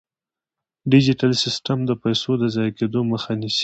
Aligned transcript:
ډیجیټل 0.91 1.31
سیستم 1.43 1.77
د 1.85 1.91
پيسو 2.03 2.31
د 2.41 2.43
ضایع 2.55 2.71
کیدو 2.79 2.99
مخه 3.11 3.31
نیسي. 3.41 3.59